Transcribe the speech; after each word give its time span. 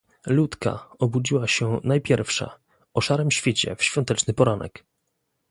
"Ludka 0.27 0.89
obudziła 0.99 1.47
się 1.47 1.79
najpierwsza, 1.83 2.59
o 2.93 3.01
szarym 3.01 3.31
świcie 3.31 3.75
w 3.75 3.83
świąteczny 3.83 4.33
poranek." 4.33 4.85